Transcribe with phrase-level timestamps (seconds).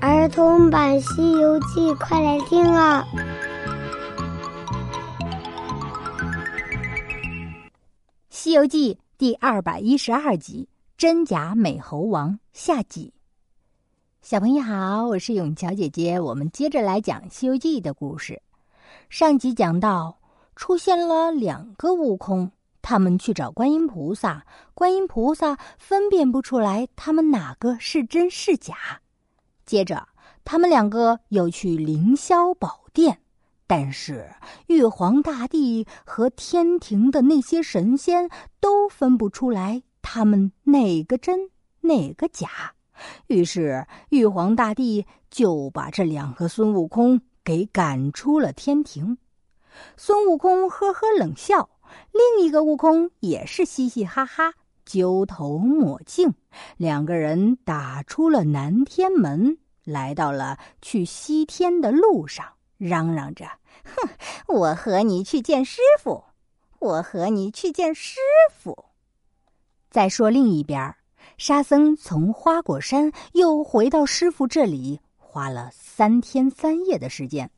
[0.00, 3.04] 儿童版《西游记》，快来听啊！
[8.30, 13.12] 《西游记》第二百一十二集：真假美猴王下集。
[14.22, 18.40] 小朋友好，我是永桥姐姐，我们接着来讲《西游记》的故事。
[19.10, 20.16] 上集讲到，
[20.54, 22.52] 出现了两个悟空，
[22.82, 28.76] 他们去找观音菩萨，观音菩萨分辨不出来他们哪个是真是假。
[29.68, 30.08] 接着，
[30.46, 33.18] 他们两个又去凌霄宝殿，
[33.66, 34.30] 但是
[34.68, 38.30] 玉皇大帝和天庭的那些神仙
[38.60, 41.50] 都分不出来他们哪个真
[41.82, 42.48] 哪个假。
[43.26, 49.18] 于是，玉皇大帝就把这两个孙悟空给赶出了天庭。
[49.98, 51.68] 孙悟空呵呵冷笑，
[52.10, 54.54] 另一个悟空也是嘻嘻哈哈。
[54.84, 56.32] 揪头抹镜，
[56.78, 62.44] 两个人打出了南天门，来到了去西天的路上，
[62.76, 63.46] 嚷嚷着
[63.84, 64.08] ：“哼，
[64.46, 66.24] 我和你去见师傅，
[66.78, 68.18] 我和你去见师
[68.52, 68.84] 傅。”
[69.90, 70.94] 再说另一边，
[71.38, 77.50] 沙僧从花果山又回到师傅这里，花了三天三夜的时间。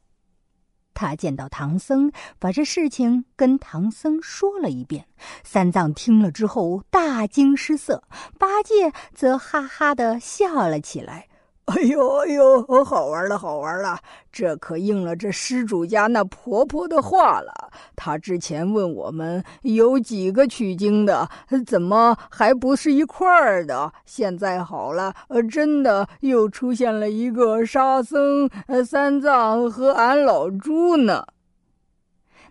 [0.95, 5.07] 他见到唐僧，把这事情跟唐僧说了一遍。
[5.43, 8.05] 三藏听了之后大惊失色，
[8.39, 11.27] 八戒则哈哈的笑了起来。
[11.71, 13.99] 哎呦哎呦，好玩了好玩了！
[14.33, 17.71] 这可应了这施主家那婆婆的话了。
[17.95, 21.29] 她之前问我们有几个取经的，
[21.65, 23.93] 怎么还不是一块儿的？
[24.05, 28.51] 现在好了，呃，真的又出现了一个沙僧、
[28.85, 31.25] 三藏和俺老猪呢。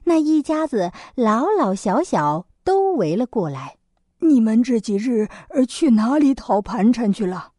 [0.06, 3.76] 那一家子老老小小都围了过来。
[4.22, 5.28] 你们这几日
[5.68, 7.52] 去哪里讨盘缠去了？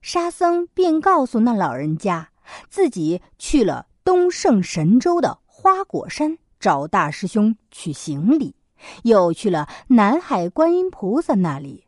[0.00, 2.28] 沙僧便告诉那老人家，
[2.70, 8.54] 自己去了东胜神州的花果山找大师兄取行李，
[9.02, 11.84] 又去了南海观音菩萨那里，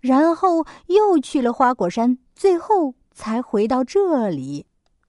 [0.00, 4.66] 然后又去了花果山，最后才回到这里。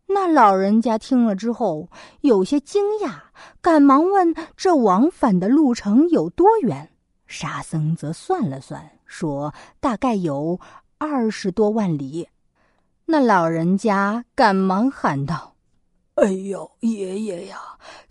[0.08, 1.88] 那老人家听了之后
[2.20, 3.14] 有些惊讶，
[3.62, 6.90] 赶忙问：“这往返的路程有多远？”
[7.28, 10.60] 沙僧则算了算，说：“大概有
[11.02, 12.30] 二十多万里。”
[13.06, 15.56] 那老人家赶忙喊道
[16.16, 17.58] ：“哎呦，爷爷呀，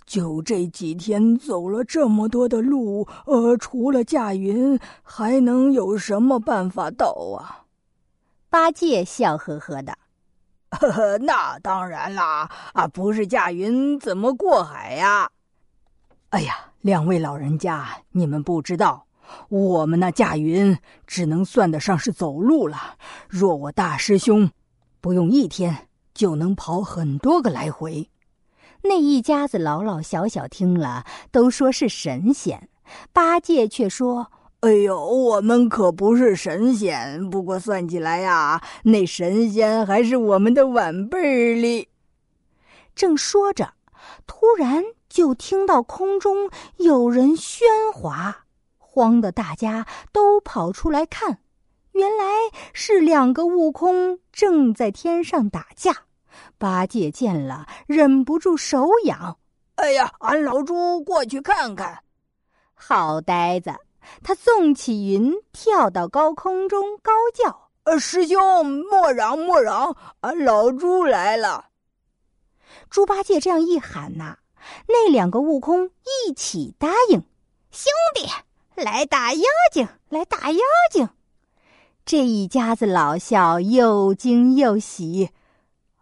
[0.04, 7.06] 就这几天走了这么多的路，呃，除了驾云，还能有什么办法到
[7.38, 7.64] 啊？”
[8.50, 9.96] 八戒笑呵呵的
[10.70, 15.30] ：“呵呵，那当然啦，啊，不是驾云怎么过海呀？”
[16.30, 19.06] 哎呀，两位老人家，你们不知道，
[19.48, 22.96] 我们那驾云只能算得上是走路了。
[23.28, 24.50] 若我大师兄。
[25.02, 28.10] 不用一天就能跑很多个来回，
[28.82, 32.68] 那一家子老老小小听了都说是神仙，
[33.10, 34.30] 八戒却说
[34.60, 41.88] ：“哎呦，我们可不是神仙，不过算起来呀，那神仙还是我们的晚辈儿哩。”
[42.94, 43.72] 正说着，
[44.26, 47.62] 突然就听到空中有人喧
[47.94, 48.44] 哗，
[48.92, 51.38] 慌得大家都跑出来看。
[51.92, 52.24] 原来
[52.72, 55.94] 是两个悟空正在天上打架，
[56.58, 59.38] 八戒见了忍不住手痒。
[59.76, 62.02] 哎呀，俺老猪过去看看。
[62.74, 63.72] 好呆子，
[64.22, 71.66] 他纵起云，跳到高空中，高叫：“呃，师兄莫嚷莫嚷，俺老猪来了。”
[72.90, 74.38] 猪八戒这样一喊呐，
[74.88, 75.90] 那两个悟空
[76.26, 77.22] 一起答应
[77.70, 78.26] ：“兄弟，
[78.74, 79.42] 来打妖
[79.72, 80.58] 精，来打妖
[80.90, 81.08] 精。”
[82.04, 85.30] 这一家子老小又惊又喜，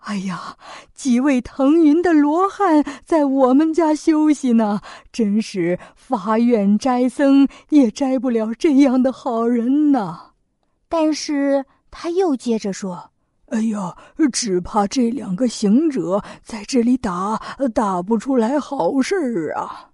[0.00, 0.56] 哎呀，
[0.94, 4.80] 几位腾云的罗汉在我们家休息呢，
[5.12, 10.30] 真是发愿斋僧也斋不了这样的好人呐。
[10.88, 13.10] 但是他又接着说
[13.50, 13.94] ：“哎呀，
[14.32, 17.42] 只怕这两个行者在这里打，
[17.74, 19.87] 打不出来好事儿啊。”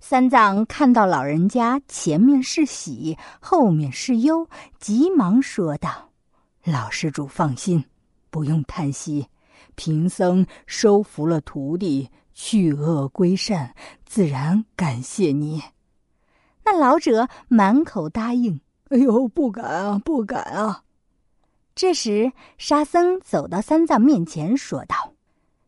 [0.00, 4.48] 三藏看到老人家前面是喜，后面是忧，
[4.78, 6.10] 急忙说道
[6.64, 7.84] ：“老施主放心，
[8.30, 9.28] 不用叹息。
[9.76, 13.74] 贫僧收服了徒弟，去恶归善，
[14.04, 15.62] 自然感谢你。”
[16.64, 18.60] 那老者满口答应
[18.90, 20.82] ：“哎呦，不敢啊，不敢啊！”
[21.74, 25.14] 这时，沙僧走到三藏面前，说道：“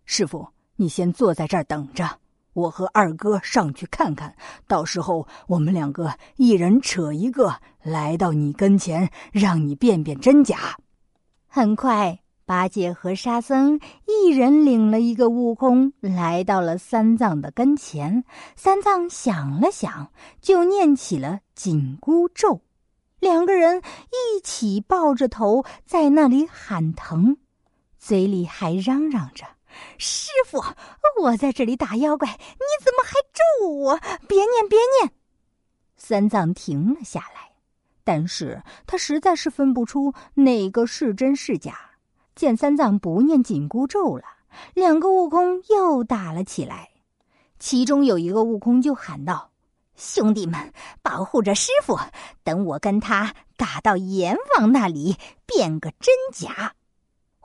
[0.04, 2.18] 师傅，你先坐在这儿等着。”
[2.56, 4.34] 我和二哥上去看看，
[4.66, 10.78] 到时候我们两个一人扯一个，来到你跟前，让你辨辨真假。
[11.46, 18.24] 很快，八戒和沙僧一人领了一个悟空，来到了三藏的跟前。
[18.56, 20.10] 三藏想了想，
[20.40, 22.62] 就念起了紧箍咒。
[23.20, 27.36] 两个人一起抱着头在那里喊疼，
[27.98, 29.44] 嘴里还嚷嚷着
[29.98, 30.62] ：“师傅，
[31.20, 33.98] 我在这里打妖怪，你怎么还咒我？
[34.26, 35.12] 别念，别念！”
[35.96, 37.52] 三藏停了下来，
[38.04, 41.78] 但是他实在是分不出哪个是真是假。
[42.34, 44.24] 见三藏不念紧箍咒了，
[44.74, 46.90] 两个悟空又打了起来。
[47.58, 49.50] 其中有一个悟空就喊道
[49.96, 51.98] ：“兄弟们，保护着师傅，
[52.44, 56.74] 等我跟他打到阎王那里，变个真假。”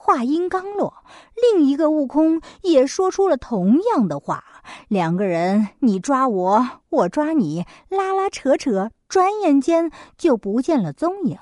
[0.03, 1.05] 话音刚落，
[1.35, 4.43] 另一个悟空也说出了同样的话。
[4.87, 11.37] 两个人你抓我，我抓你，拉拉扯扯，转眼间就不见了踪影。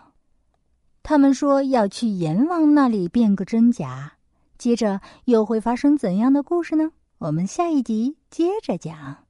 [1.03, 4.15] 他们说要去阎王那里变个真假，
[4.57, 6.91] 接着又会发生怎样的故事呢？
[7.19, 9.28] 我们下一集接着讲。